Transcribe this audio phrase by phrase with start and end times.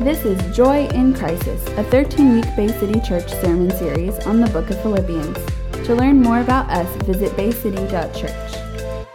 [0.00, 4.48] This is Joy in Crisis, a 13 week Bay City Church sermon series on the
[4.48, 5.38] book of Philippians.
[5.86, 9.06] To learn more about us, visit baycity.church.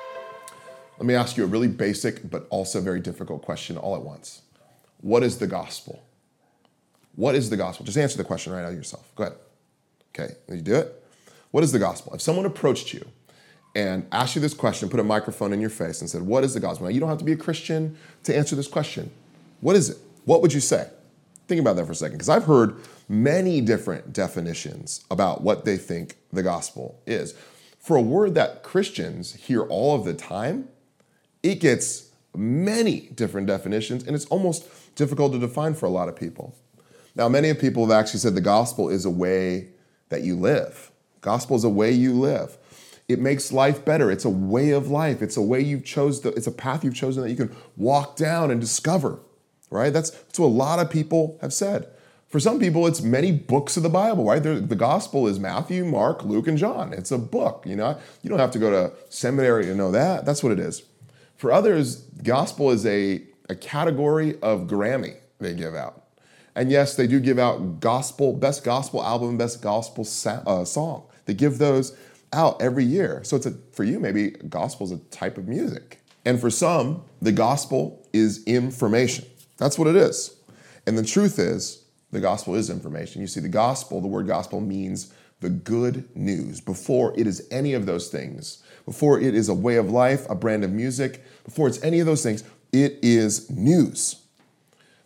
[0.98, 4.44] Let me ask you a really basic but also very difficult question all at once.
[5.02, 6.02] What is the gospel?
[7.18, 7.86] What is the gospel?
[7.86, 9.14] Just answer the question right out yourself.
[9.18, 9.38] Go ahead.
[10.16, 11.04] Okay, you do it?
[11.52, 12.14] What is the gospel?
[12.14, 13.06] If someone approached you
[13.76, 16.54] and asked you this question, put a microphone in your face and said, What is
[16.54, 16.88] the gospel?
[16.88, 19.12] Now, you don't have to be a Christian to answer this question.
[19.60, 19.98] What is it?
[20.30, 20.88] What would you say?
[21.48, 22.76] Think about that for a second, because I've heard
[23.08, 27.34] many different definitions about what they think the gospel is.
[27.80, 30.68] For a word that Christians hear all of the time,
[31.42, 36.16] it gets many different definitions, and it's almost difficult to define for a lot of
[36.16, 36.56] people.
[37.16, 39.70] Now, many of people have actually said the gospel is a way
[40.10, 40.92] that you live.
[41.22, 42.56] Gospel is a way you live.
[43.08, 44.12] It makes life better.
[44.12, 45.24] It's a way of life.
[45.24, 46.34] It's a way you've chosen.
[46.38, 49.22] It's a path you've chosen that you can walk down and discover
[49.70, 49.92] right?
[49.92, 51.88] That's, that's what a lot of people have said.
[52.28, 54.40] For some people, it's many books of the Bible, right?
[54.40, 56.94] the gospel is Matthew, Mark, Luke, and John.
[56.94, 57.98] It's a book, you know.
[58.22, 60.26] You don't have to go to seminary to know that.
[60.26, 60.84] That's what it is.
[61.38, 66.04] For others, gospel is a, a category of Grammy they give out.
[66.56, 71.06] And yes, they do give out gospel, best gospel album, best gospel sa- uh, song.
[71.26, 71.96] They give those
[72.34, 73.24] out every year.
[73.24, 76.02] So it's a, for you, maybe gospel is a type of music.
[76.26, 79.26] And for some, the gospel is information.
[79.60, 80.36] That's what it is.
[80.88, 83.22] And the truth is, the gospel is information.
[83.22, 87.74] You see, the gospel, the word gospel means the good news before it is any
[87.74, 91.68] of those things, before it is a way of life, a brand of music, before
[91.68, 94.24] it's any of those things, it is news.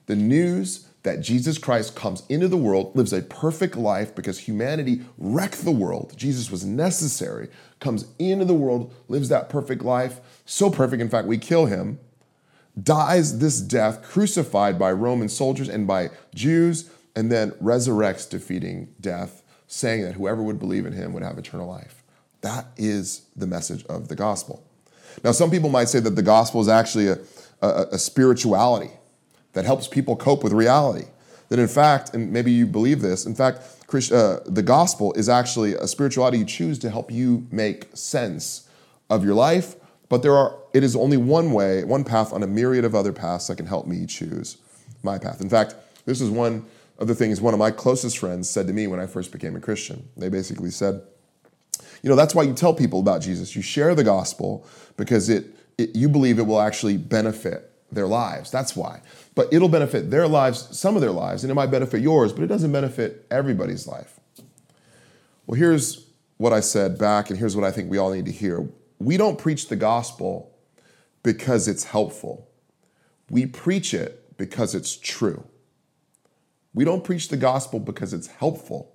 [0.05, 5.01] The news that Jesus Christ comes into the world, lives a perfect life because humanity
[5.17, 6.13] wrecked the world.
[6.15, 11.27] Jesus was necessary, comes into the world, lives that perfect life, so perfect, in fact,
[11.27, 11.99] we kill him
[12.81, 19.43] dies this death, crucified by Roman soldiers and by Jews, and then resurrects, defeating death,
[19.67, 22.03] saying that whoever would believe in him would have eternal life.
[22.41, 24.63] That is the message of the gospel.
[25.23, 27.19] Now, some people might say that the gospel is actually a,
[27.61, 28.91] a, a spirituality
[29.53, 31.05] that helps people cope with reality.
[31.50, 33.61] That in fact, and maybe you believe this, in fact,
[33.94, 38.67] uh, the gospel is actually a spirituality you choose to help you make sense
[39.09, 39.75] of your life
[40.09, 43.14] but there are, it is only one way, one path on a myriad of other
[43.14, 44.58] paths that can help me choose
[45.02, 45.41] my path.
[45.41, 45.75] In fact,
[46.06, 46.66] this is one
[47.00, 49.56] of the things one of my closest friends said to me when I first became
[49.56, 50.08] a Christian.
[50.16, 51.02] They basically said,
[52.02, 53.56] you know, that's why you tell people about Jesus.
[53.56, 55.47] You share the gospel because it,
[55.78, 58.52] it you believe it will actually benefit their lives.
[58.52, 59.02] That's why.
[59.35, 62.44] But it'll benefit their lives, some of their lives, and it might benefit yours, but
[62.44, 64.20] it doesn't benefit everybody's life.
[65.46, 66.06] Well, here's
[66.38, 68.68] what I said back, and here's what I think we all need to hear
[68.99, 70.55] we don't preach the gospel
[71.23, 72.49] because it's helpful.
[73.29, 75.45] We preach it because it's true.
[76.73, 78.93] We don't preach the gospel because it's helpful.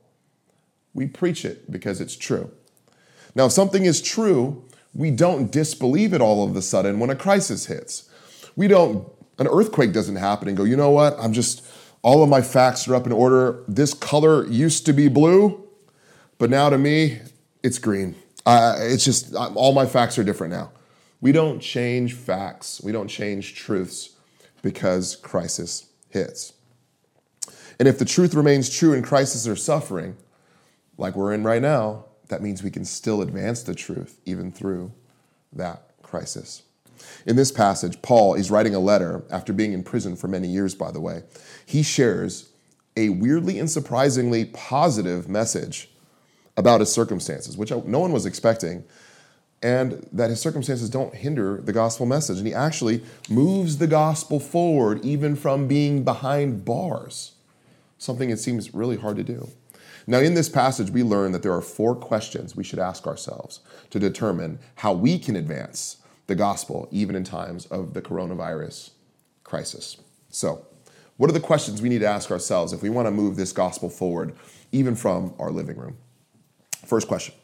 [0.94, 2.50] We preach it because it's true.
[3.34, 4.64] Now, if something is true,
[4.94, 8.10] we don't disbelieve it all of a sudden when a crisis hits.
[8.56, 11.64] We don't, an earthquake doesn't happen and go, you know what, I'm just,
[12.02, 13.64] all of my facts are up in order.
[13.68, 15.64] This color used to be blue,
[16.38, 17.20] but now to me,
[17.62, 18.16] it's green.
[18.48, 20.72] Uh, it's just all my facts are different now.
[21.20, 24.16] We don't change facts, we don't change truths
[24.62, 26.54] because crisis hits.
[27.78, 30.16] And if the truth remains true in crisis or suffering,
[30.96, 34.92] like we're in right now, that means we can still advance the truth even through
[35.52, 36.62] that crisis.
[37.26, 40.74] In this passage, Paul is writing a letter after being in prison for many years,
[40.74, 41.24] by the way.
[41.66, 42.48] He shares
[42.96, 45.90] a weirdly and surprisingly positive message
[46.58, 48.84] about his circumstances, which no one was expecting,
[49.62, 52.38] and that his circumstances don't hinder the gospel message.
[52.38, 57.32] And he actually moves the gospel forward even from being behind bars,
[57.96, 59.48] something it seems really hard to do.
[60.08, 63.60] Now, in this passage, we learn that there are four questions we should ask ourselves
[63.90, 68.90] to determine how we can advance the gospel even in times of the coronavirus
[69.44, 69.96] crisis.
[70.30, 70.66] So,
[71.18, 73.52] what are the questions we need to ask ourselves if we want to move this
[73.52, 74.34] gospel forward,
[74.72, 75.96] even from our living room?
[76.88, 77.34] First question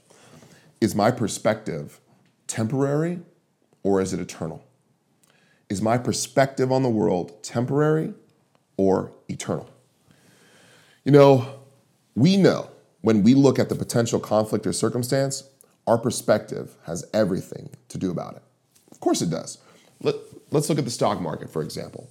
[0.81, 2.01] Is my perspective
[2.47, 3.21] temporary
[3.83, 4.65] or is it eternal?
[5.69, 8.15] Is my perspective on the world temporary
[8.79, 9.69] or eternal?
[11.05, 11.61] You know,
[12.15, 12.71] we know
[13.03, 15.45] when we look at the potential conflict or circumstance,
[15.87, 18.43] our perspective has everything to do about it.
[18.91, 19.59] Of course it does.
[20.01, 20.15] Let,
[20.55, 22.09] us look at the stock market, for example.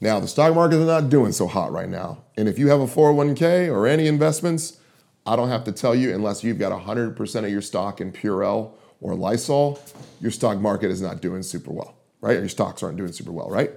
[0.00, 2.18] Now, the stock market is not doing so hot right now.
[2.36, 4.78] And if you have a 401k or any investments,
[5.26, 8.72] I don't have to tell you, unless you've got 100% of your stock in Purell
[9.00, 9.78] or Lysol,
[10.20, 12.38] your stock market is not doing super well, right?
[12.38, 13.72] Your stocks aren't doing super well, right?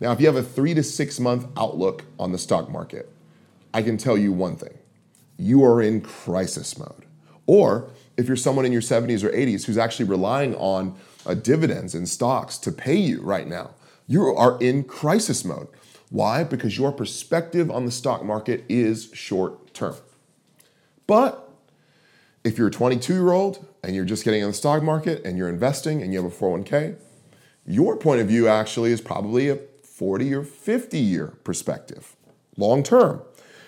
[0.00, 3.12] Now, if you have a three to six month outlook on the stock market,
[3.74, 4.78] I can tell you one thing
[5.36, 7.06] you are in crisis mode.
[7.46, 10.94] Or if you're someone in your 70s or 80s who's actually relying on
[11.24, 13.70] uh, dividends and stocks to pay you right now,
[14.06, 15.68] you are in crisis mode.
[16.10, 16.44] Why?
[16.44, 19.96] Because your perspective on the stock market is short term.
[21.10, 21.50] But
[22.44, 25.36] if you're a 22 year old and you're just getting in the stock market and
[25.36, 26.94] you're investing and you have a 401k,
[27.66, 32.14] your point of view actually is probably a 40 or 50 year perspective,
[32.56, 33.22] long term.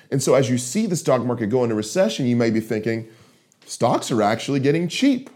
[0.08, 3.08] And so as you see the stock market go into recession, you may be thinking,
[3.66, 5.28] stocks are actually getting cheap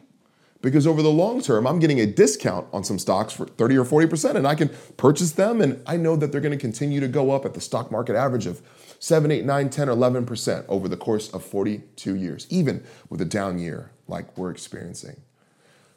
[0.63, 3.85] because over the long term, I'm getting a discount on some stocks for 30 or
[3.85, 7.09] 40%, and I can purchase them, and I know that they're going to continue to
[7.09, 8.63] go up at the stock market average of
[8.99, 13.27] 7, 8, 9, 10, or 11% over the course of 42 years, even with a
[13.27, 15.21] down year like we're experiencing.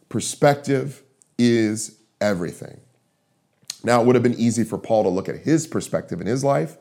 [0.10, 1.04] Perspective
[1.38, 2.82] is everything.
[3.84, 6.44] Now, it would have been easy for Paul to look at his perspective in his
[6.44, 6.78] life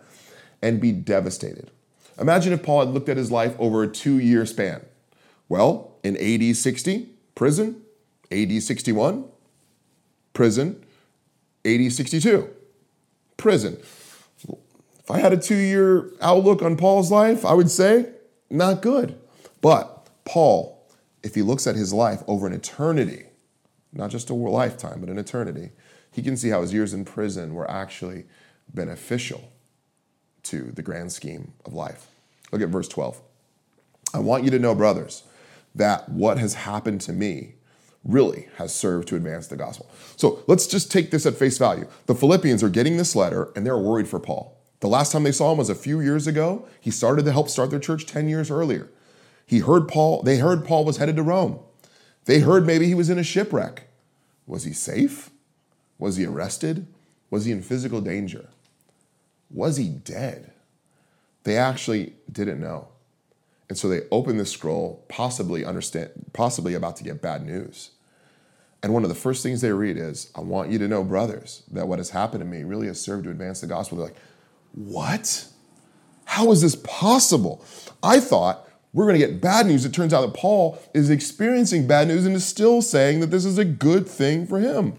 [0.60, 1.70] and be devastated.
[2.18, 4.84] Imagine if Paul had looked at his life over a two year span.
[5.48, 7.80] Well, in AD 60, prison,
[8.32, 9.24] AD 61,
[10.32, 10.84] prison,
[11.64, 12.50] AD 62,
[13.36, 13.78] prison.
[13.78, 18.10] If I had a two year outlook on Paul's life, I would say
[18.50, 19.16] not good.
[19.60, 20.84] But Paul,
[21.22, 23.26] if he looks at his life over an eternity,
[23.92, 25.70] not just a lifetime, but an eternity,
[26.10, 28.24] he can see how his years in prison were actually
[28.74, 29.52] beneficial
[30.42, 32.08] to the grand scheme of life.
[32.50, 33.20] Look at verse 12.
[34.12, 35.22] I want you to know, brothers,
[35.78, 37.54] that what has happened to me
[38.04, 39.88] really has served to advance the gospel.
[40.16, 41.86] So let's just take this at face value.
[42.06, 44.56] The Philippians are getting this letter and they're worried for Paul.
[44.80, 46.66] The last time they saw him was a few years ago.
[46.80, 48.88] He started to help start their church 10 years earlier.
[49.46, 51.60] He heard Paul, they heard Paul was headed to Rome.
[52.26, 53.88] They heard maybe he was in a shipwreck.
[54.46, 55.30] Was he safe?
[55.98, 56.86] Was he arrested?
[57.30, 58.48] Was he in physical danger?
[59.50, 60.52] Was he dead?
[61.44, 62.88] They actually didn't know.
[63.68, 67.90] And so they open this scroll, possibly understand, possibly about to get bad news.
[68.82, 71.64] And one of the first things they read is, I want you to know, brothers,
[71.72, 73.98] that what has happened to me really has served to advance the gospel.
[73.98, 74.16] They're like,
[74.74, 75.46] What?
[76.24, 77.64] How is this possible?
[78.02, 79.84] I thought we're going to get bad news.
[79.84, 83.44] It turns out that Paul is experiencing bad news and is still saying that this
[83.44, 84.94] is a good thing for him.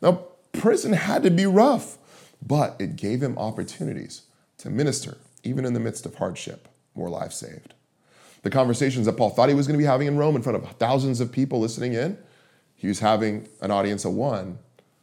[0.00, 1.98] Now, prison had to be rough,
[2.44, 4.22] but it gave him opportunities
[4.58, 7.74] to minister, even in the midst of hardship, more lives saved.
[8.42, 10.62] The conversations that Paul thought he was going to be having in Rome in front
[10.62, 12.18] of thousands of people listening in,
[12.74, 14.58] he was having an audience of one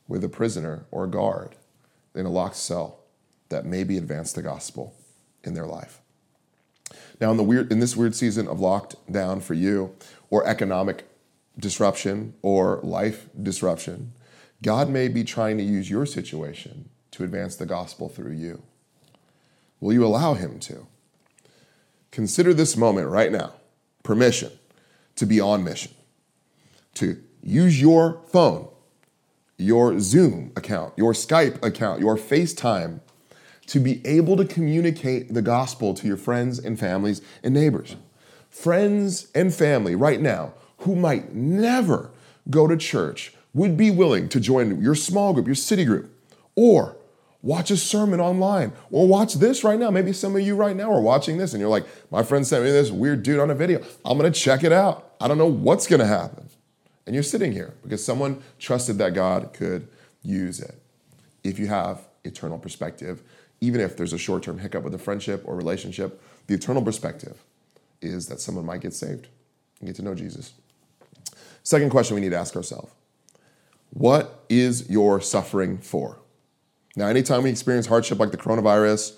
[0.07, 1.55] with a prisoner or a guard
[2.13, 2.99] in a locked cell
[3.47, 4.93] that maybe advanced the gospel
[5.43, 6.01] in their life.
[7.21, 9.95] Now, in, the weird, in this weird season of locked down for you,
[10.29, 11.05] or economic
[11.57, 14.13] disruption, or life disruption,
[14.61, 18.61] God may be trying to use your situation to advance the gospel through you.
[19.79, 20.87] Will you allow Him to?
[22.11, 23.53] Consider this moment right now
[24.03, 24.51] permission
[25.15, 25.91] to be on mission,
[26.95, 28.67] to use your phone,
[29.57, 33.01] your Zoom account, your Skype account, your FaceTime
[33.67, 37.95] to be able to communicate the gospel to your friends and families and neighbors.
[38.49, 42.09] Friends and family right now who might never
[42.49, 46.11] go to church would be willing to join your small group, your city group,
[46.55, 46.95] or
[47.41, 49.89] watch a sermon online, or watch this right now.
[49.89, 52.63] Maybe some of you right now are watching this and you're like, my friend sent
[52.63, 53.81] me this weird dude on a video.
[54.03, 55.13] I'm gonna check it out.
[55.21, 56.49] I don't know what's gonna happen.
[57.05, 59.87] And you're sitting here because someone trusted that God could
[60.21, 60.75] use it.
[61.43, 63.23] If you have eternal perspective,
[63.61, 67.43] even if there's a short term hiccup with a friendship or relationship, the eternal perspective
[68.01, 69.27] is that someone might get saved
[69.79, 70.53] and get to know Jesus.
[71.63, 72.91] Second question we need to ask ourselves
[73.91, 76.19] What is your suffering for?
[76.95, 79.15] Now, anytime we experience hardship like the coronavirus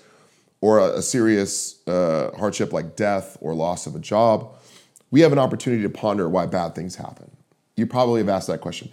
[0.60, 4.54] or a, a serious uh, hardship like death or loss of a job,
[5.10, 7.30] we have an opportunity to ponder why bad things happen.
[7.76, 8.90] You probably have asked that question.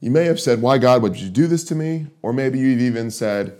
[0.00, 2.06] You may have said, Why, God, would you do this to me?
[2.22, 3.56] Or maybe you've even said,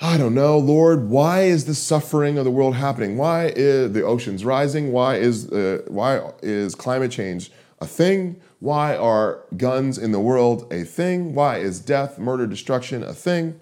[0.00, 3.16] I don't know, Lord, why is the suffering of the world happening?
[3.16, 4.92] Why is the oceans rising?
[4.92, 8.40] Why is, uh, why is climate change a thing?
[8.60, 11.34] Why are guns in the world a thing?
[11.34, 13.60] Why is death, murder, destruction a thing?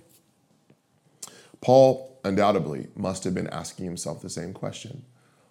[1.61, 5.04] Paul undoubtedly must have been asking himself the same question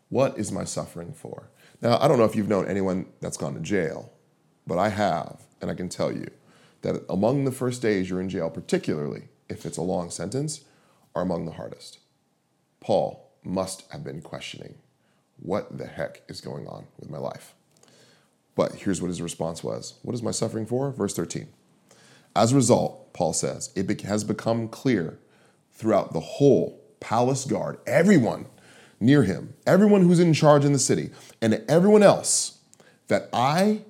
[0.10, 1.50] What is my suffering for?
[1.82, 4.12] Now, I don't know if you've known anyone that's gone to jail,
[4.66, 6.30] but I have, and I can tell you
[6.82, 10.62] that among the first days you're in jail, particularly if it's a long sentence,
[11.16, 12.00] are among the hardest.
[12.80, 14.76] Paul must have been questioning
[15.38, 17.54] what the heck is going on with my life.
[18.56, 20.92] But here's what his response was What is my suffering for?
[20.92, 21.48] Verse 13.
[22.36, 25.20] As a result, Paul says, it has become clear
[25.72, 28.48] throughout the whole palace guard, everyone
[29.00, 32.60] near him, everyone who's in charge in the city, and everyone else,
[33.08, 33.82] that I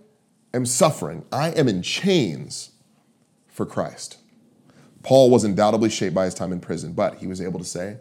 [0.54, 2.72] am suffering, I am in chains
[3.48, 4.18] for Christ.
[5.04, 7.98] Paul was undoubtedly shaped by his time in prison, but he was able to say,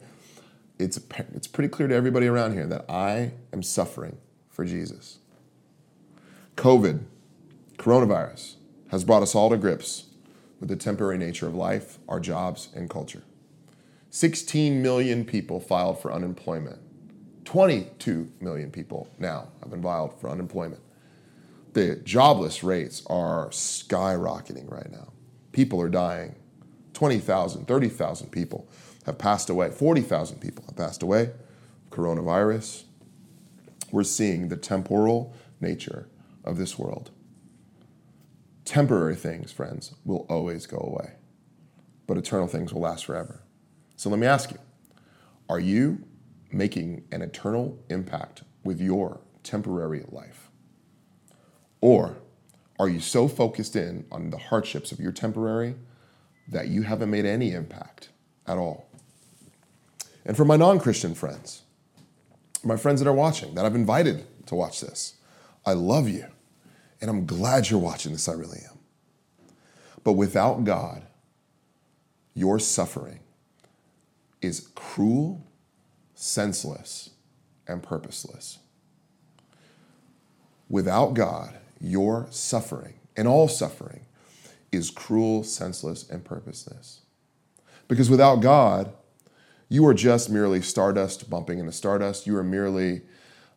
[0.78, 0.98] it's,
[1.34, 4.16] it's pretty clear to everybody around here that I am suffering
[4.48, 5.18] for Jesus.
[6.56, 7.04] COVID,
[7.78, 8.56] coronavirus,
[8.90, 10.04] has brought us all to grips
[10.60, 13.22] with the temporary nature of life, our jobs, and culture.
[14.10, 16.78] 16 million people filed for unemployment.
[17.46, 20.82] 22 million people now have been filed for unemployment.
[21.72, 25.12] The jobless rates are skyrocketing right now.
[25.52, 26.36] People are dying.
[26.92, 28.68] 20,000, 30,000 people
[29.06, 29.70] have passed away.
[29.70, 31.30] 40,000 people have passed away.
[31.90, 32.84] Coronavirus.
[33.90, 36.08] We're seeing the temporal nature
[36.44, 37.10] of this world.
[38.64, 41.14] Temporary things, friends, will always go away,
[42.06, 43.42] but eternal things will last forever.
[43.96, 44.58] So let me ask you
[45.48, 46.04] are you
[46.50, 50.50] making an eternal impact with your temporary life?
[51.80, 52.16] Or
[52.78, 55.74] are you so focused in on the hardships of your temporary
[56.48, 58.08] that you haven't made any impact
[58.46, 58.88] at all?
[60.24, 61.62] And for my non Christian friends,
[62.64, 65.16] my friends that are watching, that I've invited to watch this,
[65.66, 66.26] I love you.
[67.02, 68.78] And I'm glad you're watching this, I really am.
[70.04, 71.02] But without God,
[72.32, 73.18] your suffering
[74.40, 75.44] is cruel,
[76.14, 77.10] senseless,
[77.66, 78.60] and purposeless.
[80.68, 84.06] Without God, your suffering, and all suffering,
[84.70, 87.02] is cruel, senseless, and purposeless.
[87.88, 88.92] Because without God,
[89.68, 92.26] you are just merely stardust bumping into stardust.
[92.26, 93.02] You are merely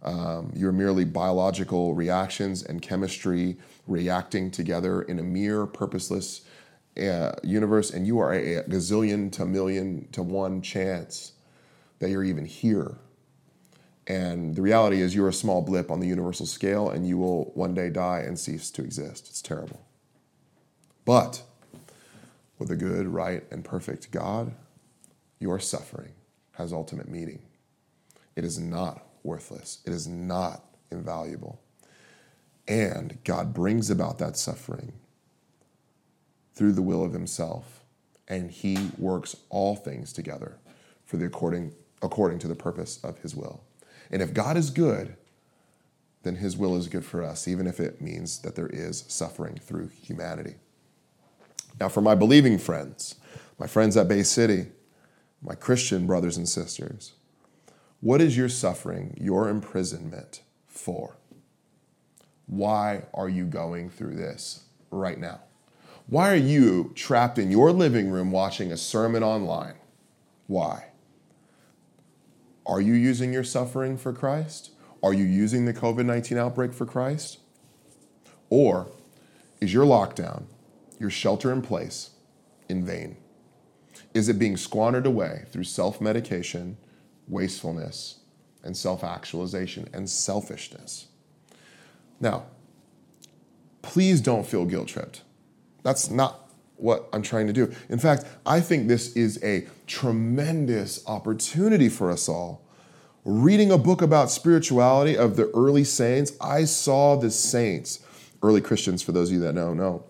[0.03, 6.41] um, you're merely biological reactions and chemistry reacting together in a mere purposeless
[7.01, 11.33] uh, universe, and you are a, gazillion to million to one chance
[11.99, 12.95] that you're even here.
[14.07, 17.45] And the reality is, you're a small blip on the universal scale, and you will
[17.55, 19.27] one day die and cease to exist.
[19.29, 19.81] It's terrible.
[21.05, 21.43] But
[22.59, 24.53] with a good, right, and perfect God,
[25.39, 26.13] your suffering
[26.53, 27.41] has ultimate meaning.
[28.35, 31.59] It is not worthless, it is not invaluable.
[32.67, 34.93] And God brings about that suffering
[36.53, 37.83] through the will of Himself,
[38.27, 40.57] and He works all things together
[41.03, 43.63] for the according, according to the purpose of His will.
[44.09, 45.15] And if God is good,
[46.23, 49.59] then His will is good for us, even if it means that there is suffering
[49.61, 50.55] through humanity.
[51.79, 53.15] Now, for my believing friends,
[53.59, 54.67] my friends at Bay City,
[55.41, 57.13] my Christian brothers and sisters,
[58.05, 61.17] what is your suffering, your imprisonment for?
[62.45, 65.39] Why are you going through this right now?
[66.05, 69.73] Why are you trapped in your living room watching a sermon online?
[70.45, 70.89] Why?
[72.67, 74.69] Are you using your suffering for Christ?
[75.01, 77.39] Are you using the COVID 19 outbreak for Christ?
[78.51, 78.87] Or
[79.59, 80.43] is your lockdown,
[80.99, 82.11] your shelter in place,
[82.69, 83.17] in vain?
[84.13, 86.77] Is it being squandered away through self medication,
[87.27, 88.19] wastefulness,
[88.63, 91.07] and self actualization and selfishness?
[92.19, 92.45] Now,
[93.81, 95.21] please don't feel guilt tripped.
[95.83, 96.45] That's not
[96.77, 97.73] what I'm trying to do.
[97.89, 102.61] In fact, I think this is a tremendous opportunity for us all.
[103.23, 107.99] Reading a book about spirituality of the early saints, I saw the saints,
[108.43, 110.03] early Christians, for those of you that know, know,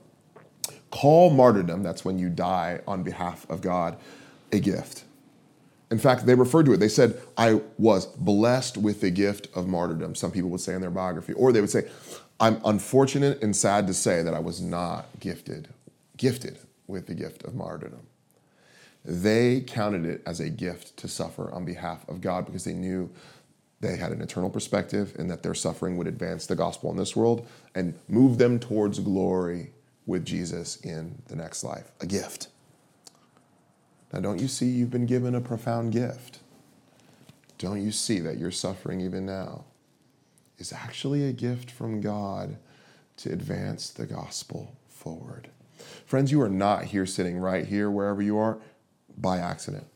[0.92, 3.98] call martyrdom, that's when you die on behalf of God,
[4.52, 5.05] a gift.
[5.92, 6.78] In fact, they referred to it.
[6.78, 10.82] They said, I was blessed with the gift of martyrdom, some people would say in
[10.82, 11.34] their biography.
[11.34, 11.88] Or they would say,
[12.40, 15.70] I'm unfortunate and sad to say that I was not gifted,
[16.18, 18.08] gifted with the gift of martyrdom.
[19.04, 23.12] They counted it as a gift to suffer on behalf of God because they knew
[23.80, 27.16] they had an eternal perspective and that their suffering would advance the gospel in this
[27.16, 29.72] world and move them towards glory
[30.08, 31.92] with Jesus in the next life.
[32.02, 32.48] A gift.
[34.14, 36.40] Now, don't you see you've been given a profound gift?
[37.58, 39.66] Don't you see that your suffering even now
[40.58, 42.58] is actually a gift from God
[43.18, 45.50] to advance the gospel forward?
[46.06, 48.58] Friends, you are not here sitting right here, wherever you are,
[49.18, 49.88] by accident.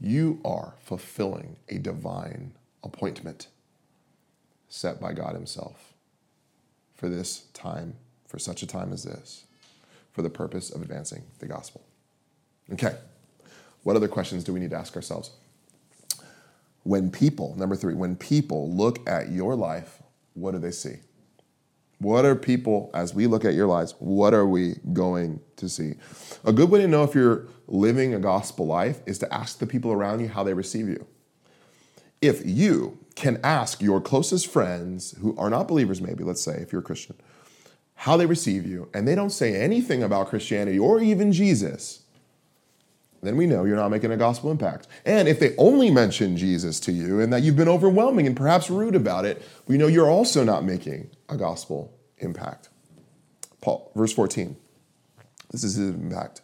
[0.00, 2.52] You are fulfilling a divine
[2.84, 3.48] appointment
[4.68, 5.94] set by God Himself
[6.94, 7.94] for this time,
[8.26, 9.44] for such a time as this,
[10.12, 11.82] for the purpose of advancing the gospel.
[12.72, 12.96] Okay.
[13.82, 15.30] What other questions do we need to ask ourselves?
[16.82, 20.02] When people, number three, when people look at your life,
[20.34, 20.96] what do they see?
[22.00, 25.94] What are people, as we look at your lives, what are we going to see?
[26.44, 29.66] A good way to know if you're living a gospel life is to ask the
[29.66, 31.06] people around you how they receive you.
[32.22, 36.72] If you can ask your closest friends who are not believers, maybe, let's say, if
[36.72, 37.16] you're a Christian,
[37.94, 42.04] how they receive you, and they don't say anything about Christianity or even Jesus,
[43.22, 44.86] then we know you're not making a gospel impact.
[45.04, 48.70] And if they only mention Jesus to you and that you've been overwhelming and perhaps
[48.70, 52.68] rude about it, we know you're also not making a gospel impact.
[53.60, 54.56] Paul, verse 14.
[55.50, 56.42] This is his impact.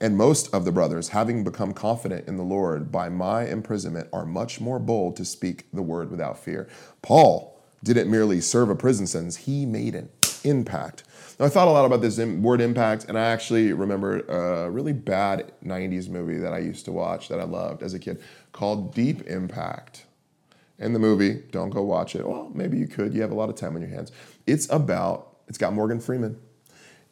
[0.00, 4.26] And most of the brothers, having become confident in the Lord by my imprisonment, are
[4.26, 6.68] much more bold to speak the word without fear.
[7.00, 10.10] Paul didn't merely serve a prison sentence, he made an
[10.44, 11.02] impact.
[11.38, 15.52] I thought a lot about this word impact, and I actually remember a really bad
[15.62, 19.26] 90s movie that I used to watch that I loved as a kid called Deep
[19.26, 20.06] Impact.
[20.78, 22.26] In the movie, don't go watch it.
[22.26, 23.12] Well, maybe you could.
[23.12, 24.12] You have a lot of time on your hands.
[24.46, 26.38] It's about, it's got Morgan Freeman.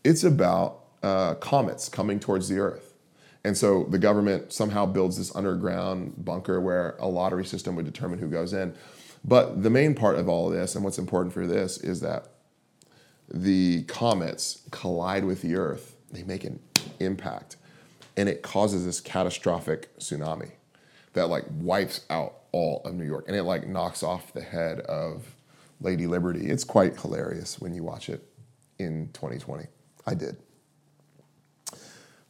[0.04, 2.94] It's about uh, comets coming towards the Earth.
[3.44, 8.18] And so the government somehow builds this underground bunker where a lottery system would determine
[8.18, 8.74] who goes in.
[9.22, 12.28] But the main part of all of this, and what's important for this, is that
[13.28, 16.60] the comets collide with the Earth, they make an
[17.00, 17.56] impact,
[18.16, 20.52] and it causes this catastrophic tsunami
[21.14, 24.80] that like wipes out all of New York, and it like knocks off the head
[24.80, 25.34] of
[25.80, 26.46] Lady Liberty.
[26.46, 28.28] It's quite hilarious when you watch it
[28.78, 29.66] in 2020.
[30.06, 30.36] I did.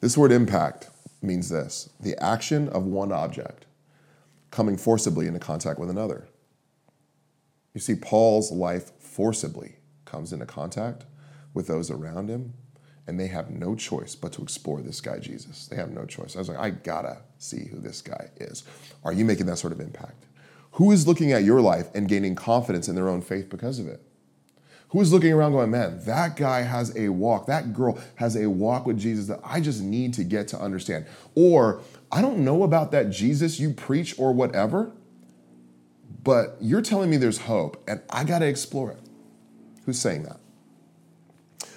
[0.01, 0.91] This word impact
[1.23, 3.67] means this the action of one object
[4.51, 6.29] coming forcibly into contact with another.
[7.73, 9.77] You see, Paul's life forcibly
[10.15, 11.07] comes into contact
[11.55, 12.55] with those around him,
[13.09, 15.67] and they have no choice but to explore this guy, Jesus.
[15.67, 16.37] They have no choice.
[16.37, 18.63] I was like, I gotta see who this guy is.
[19.03, 20.27] Are you making that sort of impact?
[20.73, 23.89] Who is looking at your life and gaining confidence in their own faith because of
[23.89, 24.03] it?
[24.91, 28.49] Who is looking around going, man, that guy has a walk, that girl has a
[28.49, 31.07] walk with Jesus that I just need to get to understand?
[31.35, 31.81] Or
[32.13, 34.93] I don't know about that Jesus you preach or whatever,
[36.23, 39.04] but you're telling me there's hope and I gotta explore it.
[39.87, 40.41] Who's saying that?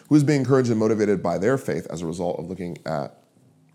[0.10, 3.18] Who's being encouraged and motivated by their faith as a result of looking at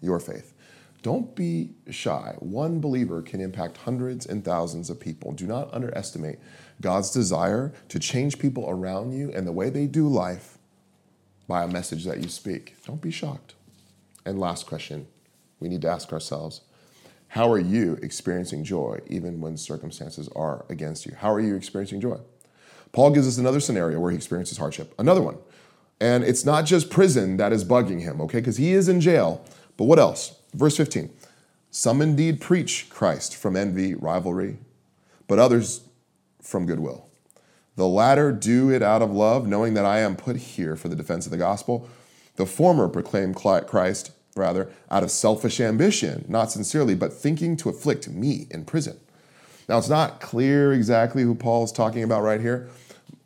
[0.00, 0.54] your faith?
[1.02, 2.36] Don't be shy.
[2.38, 5.32] One believer can impact hundreds and thousands of people.
[5.32, 6.38] Do not underestimate
[6.80, 10.58] God's desire to change people around you and the way they do life
[11.48, 12.76] by a message that you speak.
[12.86, 13.54] Don't be shocked.
[14.24, 15.08] And last question
[15.58, 16.62] we need to ask ourselves
[17.28, 21.14] how are you experiencing joy even when circumstances are against you?
[21.16, 22.18] How are you experiencing joy?
[22.92, 25.38] Paul gives us another scenario where he experiences hardship, another one.
[26.00, 28.38] And it's not just prison that is bugging him, okay?
[28.40, 29.44] Because he is in jail.
[29.76, 30.36] But what else?
[30.52, 31.10] Verse 15
[31.70, 34.58] Some indeed preach Christ from envy, rivalry,
[35.26, 35.82] but others
[36.40, 37.08] from goodwill.
[37.76, 40.96] The latter do it out of love, knowing that I am put here for the
[40.96, 41.88] defense of the gospel.
[42.36, 48.08] The former proclaim Christ, rather, out of selfish ambition, not sincerely, but thinking to afflict
[48.08, 48.98] me in prison.
[49.68, 52.68] Now, it's not clear exactly who Paul is talking about right here.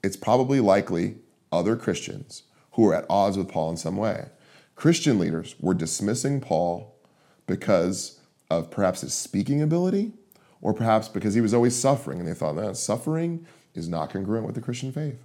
[0.07, 1.17] It's probably likely
[1.51, 4.27] other Christians who were at odds with Paul in some way.
[4.77, 6.95] Christian leaders were dismissing Paul
[7.49, 10.13] because of perhaps his speaking ability
[10.63, 14.47] or perhaps because he was always suffering and they thought that suffering is not congruent
[14.47, 15.25] with the Christian faith.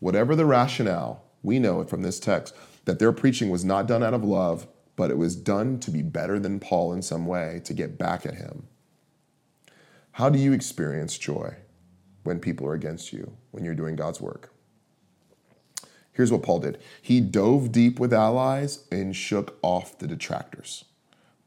[0.00, 4.12] Whatever the rationale, we know from this text that their preaching was not done out
[4.12, 7.72] of love, but it was done to be better than Paul in some way, to
[7.72, 8.66] get back at him.
[10.12, 11.56] How do you experience joy
[12.24, 14.50] when people are against you, when you're doing God's work?
[16.12, 20.84] Here's what Paul did he dove deep with allies and shook off the detractors.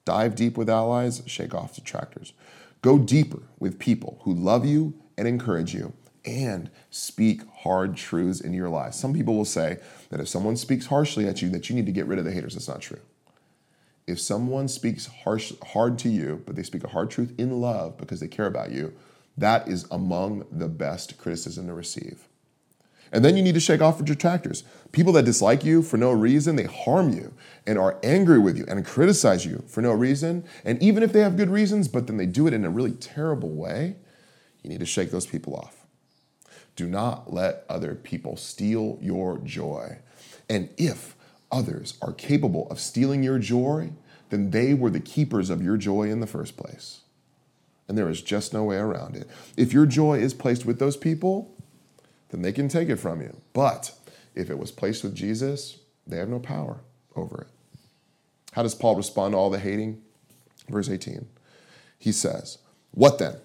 [0.06, 2.34] Dive deep with allies, shake off detractors.
[2.82, 8.54] Go deeper with people who love you and encourage you and speak hard truths in
[8.54, 8.94] your life.
[8.94, 11.92] Some people will say that if someone speaks harshly at you, that you need to
[11.92, 12.54] get rid of the haters.
[12.54, 13.00] That's not true.
[14.06, 17.98] If someone speaks harsh, hard to you, but they speak a hard truth in love
[17.98, 18.94] because they care about you,
[19.38, 22.28] that is among the best criticism to receive.
[23.12, 24.63] And then you need to shake off your detractors.
[24.91, 27.34] People that dislike you for no reason, they harm you
[27.65, 30.43] and are angry with you and criticize you for no reason.
[30.65, 32.91] And even if they have good reasons, but then they do it in a really
[32.91, 33.95] terrible way,
[34.62, 35.86] you need to shake those people off.
[36.76, 40.00] Do not let other people steal your joy.
[40.50, 41.15] And if
[41.52, 43.91] others are capable of stealing your joy,
[44.30, 47.02] then they were the keepers of your joy in the first place.
[47.88, 49.28] And there is just no way around it.
[49.56, 51.56] If your joy is placed with those people,
[52.30, 53.38] then they can take it from you.
[53.54, 53.93] But
[54.36, 56.82] if it was placed with Jesus, they have no power
[57.15, 57.80] over it.
[58.54, 60.02] How does Paul respond to all the hating?
[60.69, 61.28] Verse 18.
[61.97, 62.58] He says,
[62.91, 63.38] What then?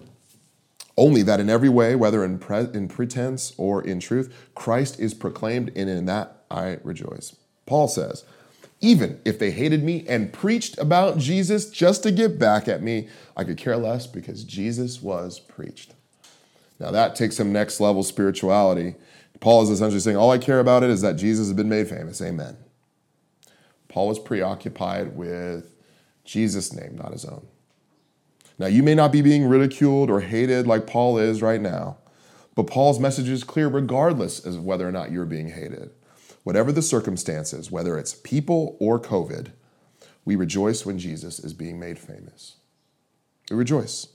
[0.95, 5.13] Only that in every way, whether in, pre- in pretense or in truth, Christ is
[5.13, 7.35] proclaimed, and in that I rejoice.
[7.65, 8.25] Paul says,
[8.83, 13.07] even if they hated me and preached about Jesus just to get back at me,
[13.35, 15.93] I could care less because Jesus was preached.
[16.79, 18.95] Now that takes some next level spirituality.
[19.39, 21.87] Paul is essentially saying, All I care about it is that Jesus has been made
[21.87, 22.21] famous.
[22.21, 22.57] Amen.
[23.87, 25.73] Paul was preoccupied with
[26.25, 27.47] Jesus' name, not his own.
[28.59, 31.97] Now, you may not be being ridiculed or hated like Paul is right now,
[32.53, 35.91] but Paul's message is clear regardless of whether or not you're being hated.
[36.43, 39.51] Whatever the circumstances, whether it's people or COVID,
[40.25, 42.57] we rejoice when Jesus is being made famous.
[43.49, 44.07] We rejoice.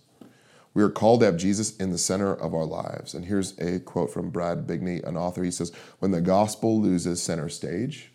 [0.75, 3.14] We are called to have Jesus in the center of our lives.
[3.14, 5.43] And here's a quote from Brad Bigney, an author.
[5.43, 8.12] He says, When the gospel loses center stage,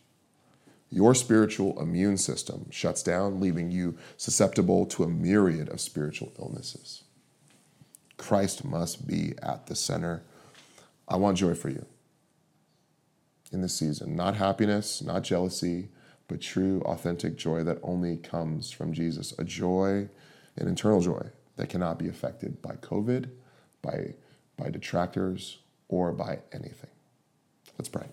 [0.89, 7.03] your spiritual immune system shuts down, leaving you susceptible to a myriad of spiritual illnesses.
[8.17, 10.23] Christ must be at the center.
[11.07, 11.85] I want joy for you
[13.53, 14.15] in this season.
[14.15, 15.89] Not happiness, not jealousy,
[16.27, 19.33] but true, authentic joy that only comes from Jesus.
[19.37, 20.09] A joy,
[20.57, 23.29] an internal joy that cannot be affected by COVID,
[23.81, 24.15] by,
[24.57, 26.89] by detractors, or by anything.
[27.77, 28.07] Let's pray.